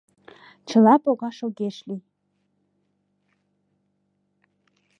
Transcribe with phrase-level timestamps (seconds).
[0.67, 2.03] Чыла погаш огеш лий.